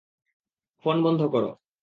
[0.85, 1.43] Phone বন্ধ কর।